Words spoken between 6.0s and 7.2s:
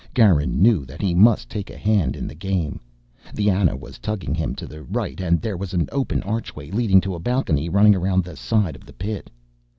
archway leading to a